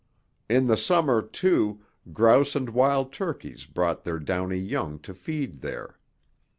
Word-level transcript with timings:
In 0.49 0.65
the 0.65 0.77
summer, 0.77 1.21
too, 1.21 1.81
grouse 2.11 2.55
and 2.55 2.69
wild 2.71 3.13
turkeys 3.13 3.65
brought 3.67 4.03
their 4.03 4.17
downy 4.17 4.57
young 4.57 4.97
to 5.01 5.13
feed 5.13 5.61
there. 5.61 5.99